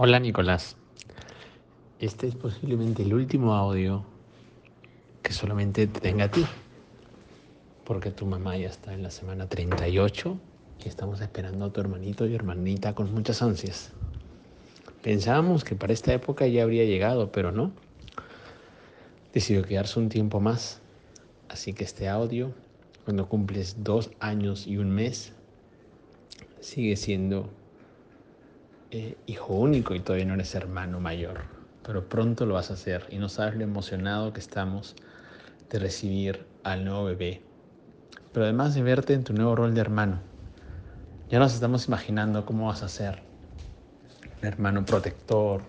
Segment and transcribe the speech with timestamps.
[0.00, 0.76] Hola Nicolás.
[1.98, 4.04] Este es posiblemente el último audio
[5.24, 6.46] que solamente te tenga a ti.
[7.84, 10.38] Porque tu mamá ya está en la semana 38
[10.84, 13.90] y estamos esperando a tu hermanito y hermanita con muchas ansias.
[15.02, 17.72] Pensábamos que para esta época ya habría llegado, pero no.
[19.34, 20.80] Decidió quedarse un tiempo más.
[21.48, 22.52] Así que este audio,
[23.04, 25.32] cuando cumples dos años y un mes,
[26.60, 27.50] sigue siendo
[28.90, 31.42] eh, hijo único y todavía no eres hermano mayor,
[31.82, 34.96] pero pronto lo vas a hacer y no sabes lo emocionado que estamos
[35.68, 37.42] de recibir al nuevo bebé,
[38.32, 40.20] pero además de verte en tu nuevo rol de hermano.
[41.28, 43.22] Ya nos estamos imaginando cómo vas a ser
[44.40, 45.60] un hermano protector,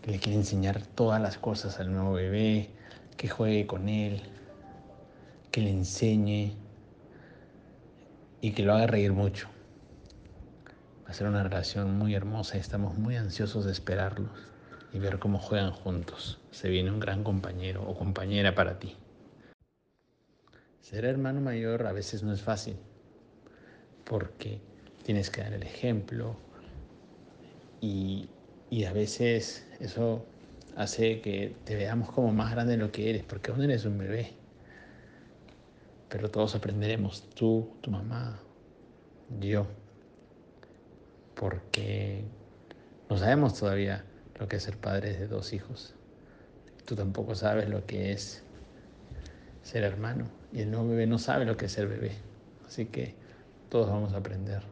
[0.00, 2.70] que le quiere enseñar todas las cosas al nuevo bebé,
[3.16, 4.22] que juegue con él,
[5.50, 6.54] que le enseñe
[8.40, 9.48] y que lo haga reír mucho.
[11.12, 14.30] A ser una relación muy hermosa y estamos muy ansiosos de esperarlos
[14.94, 16.40] y ver cómo juegan juntos.
[16.52, 18.96] Se viene un gran compañero o compañera para ti.
[20.80, 22.76] Ser hermano mayor a veces no es fácil
[24.04, 24.58] porque
[25.04, 26.34] tienes que dar el ejemplo
[27.82, 28.30] y,
[28.70, 30.24] y a veces eso
[30.76, 33.98] hace que te veamos como más grande de lo que eres porque aún eres un
[33.98, 34.32] bebé.
[36.08, 38.40] Pero todos aprenderemos, tú, tu mamá,
[39.38, 39.66] yo
[41.34, 42.24] porque
[43.08, 44.04] no sabemos todavía
[44.38, 45.94] lo que es ser padres de dos hijos.
[46.84, 48.42] Tú tampoco sabes lo que es
[49.62, 52.12] ser hermano y el nuevo bebé no sabe lo que es ser bebé.
[52.66, 53.14] Así que
[53.68, 54.62] todos vamos a aprender.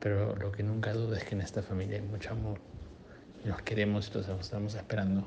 [0.00, 2.58] Pero lo que nunca dudo es que en esta familia hay mucho amor
[3.44, 5.26] y nos queremos y los estamos esperando.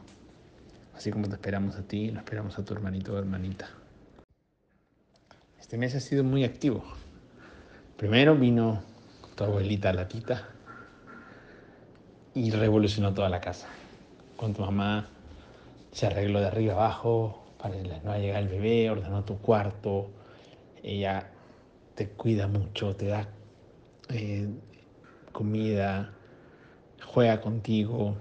[0.96, 3.70] Así como te esperamos a ti, lo esperamos a tu hermanito o hermanita.
[5.60, 6.84] Este mes ha sido muy activo.
[7.98, 8.82] Primero vino
[9.40, 10.50] tu abuelita la tita
[12.34, 13.70] y revolucionó toda la casa.
[14.36, 15.08] Con tu mamá
[15.94, 20.10] se arregló de arriba abajo para que no llegar el bebé, ordenó tu cuarto,
[20.84, 21.30] ella
[21.96, 23.30] te cuida mucho, te da
[24.10, 24.50] eh,
[25.32, 26.12] comida,
[27.06, 28.18] juega contigo,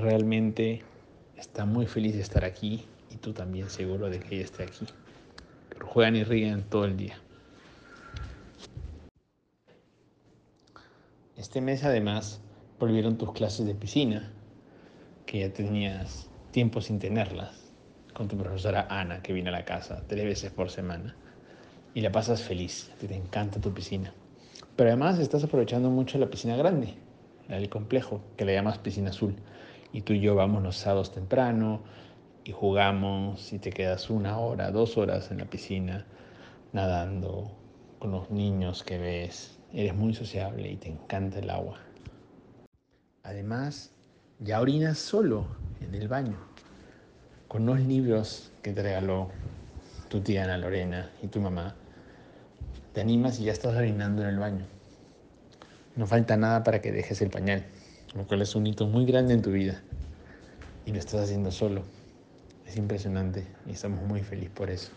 [0.00, 0.82] realmente
[1.36, 4.86] está muy feliz de estar aquí y tú también seguro de que ella esté aquí.
[5.68, 7.14] Pero juegan y ríen todo el día.
[11.36, 12.42] Este mes además
[12.78, 14.30] volvieron tus clases de piscina,
[15.24, 17.72] que ya tenías tiempo sin tenerlas,
[18.12, 21.16] con tu profesora Ana, que viene a la casa tres veces por semana,
[21.94, 24.12] y la pasas feliz, te encanta tu piscina.
[24.76, 26.94] Pero además estás aprovechando mucho la piscina grande,
[27.48, 29.34] la del complejo, que le llamas piscina azul.
[29.90, 31.80] Y tú y yo vamos los sábados temprano
[32.44, 36.04] y jugamos y te quedas una hora, dos horas en la piscina,
[36.74, 37.52] nadando
[37.98, 41.78] con los niños que ves, eres muy sociable y te encanta el agua.
[43.22, 43.90] Además,
[44.40, 45.46] ya orinas solo
[45.80, 46.36] en el baño,
[47.48, 49.30] con unos libros que te regaló
[50.08, 51.74] tu tía Ana Lorena y tu mamá.
[52.92, 54.66] Te animas y ya estás orinando en el baño.
[55.96, 57.64] No falta nada para que dejes el pañal,
[58.14, 59.82] lo cual es un hito muy grande en tu vida.
[60.84, 61.82] Y lo estás haciendo solo.
[62.66, 64.90] Es impresionante y estamos muy felices por eso.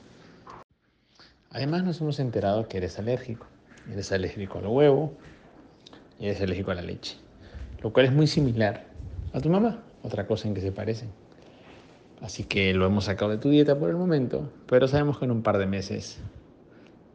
[1.51, 3.47] Además nos hemos enterado que eres alérgico.
[3.91, 5.13] Eres alérgico al huevo
[6.19, 7.17] y eres alérgico a la leche.
[7.81, 8.85] Lo cual es muy similar
[9.33, 11.09] a tu mamá, otra cosa en que se parecen.
[12.21, 15.31] Así que lo hemos sacado de tu dieta por el momento, pero sabemos que en
[15.31, 16.17] un par de meses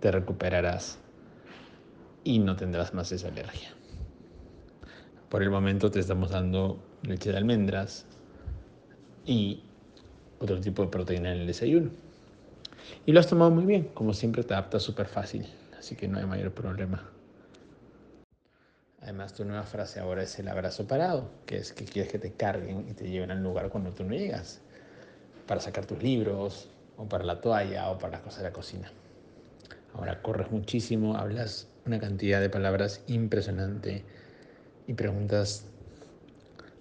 [0.01, 0.99] te recuperarás
[2.23, 3.71] y no tendrás más esa alergia.
[5.29, 8.07] Por el momento te estamos dando leche de almendras
[9.25, 9.63] y
[10.39, 11.91] otro tipo de proteína en el desayuno.
[13.07, 15.47] Y lo has tomado muy bien, como siempre te adaptas súper fácil
[15.81, 17.03] así que no hay mayor problema.
[19.01, 22.33] Además, tu nueva frase ahora es el abrazo parado, que es que quieres que te
[22.33, 24.61] carguen y te lleven al lugar cuando tú no llegas,
[25.47, 28.93] para sacar tus libros, o para la toalla, o para las cosas de la cocina.
[29.95, 34.05] Ahora corres muchísimo, hablas una cantidad de palabras impresionante
[34.87, 35.65] y preguntas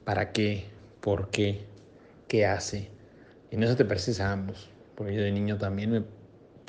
[0.03, 0.65] para qué,
[0.99, 1.63] por qué,
[2.27, 2.89] qué hace.
[3.49, 6.18] Y en eso te pareces a ambos, porque yo de niño también me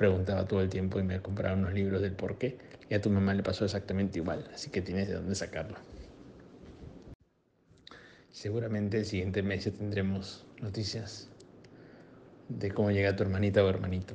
[0.01, 2.57] preguntaba todo el tiempo y me compraba unos libros del por qué.
[2.89, 5.77] Y a tu mamá le pasó exactamente igual, así que tienes de dónde sacarlo.
[8.33, 11.29] Seguramente el siguiente mes ya tendremos noticias
[12.49, 14.15] de cómo llega tu hermanita o hermanito.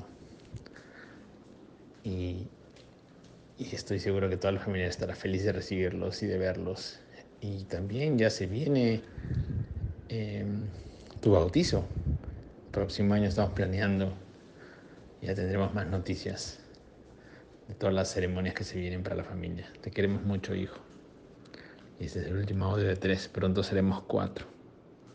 [2.04, 2.48] Y,
[3.60, 7.00] estoy seguro que toda la familia estará feliz de recibirlos y de verlos.
[7.42, 9.04] Y también ya se viene
[10.10, 10.64] em,
[11.22, 11.86] tu bautizo.
[12.66, 14.25] El próximo año estamos planeando
[15.26, 16.60] ya tendremos más noticias
[17.68, 19.66] de todas las ceremonias que se vienen para la familia.
[19.82, 20.78] Te queremos mucho, hijo.
[22.00, 24.55] Este es el último audio de tres, pronto seremos cuatro.